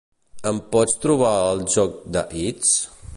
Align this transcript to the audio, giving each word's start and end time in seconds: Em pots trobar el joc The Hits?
Em 0.51 0.61
pots 0.75 0.97
trobar 1.03 1.35
el 1.51 1.63
joc 1.77 2.01
The 2.17 2.25
Hits? 2.45 2.77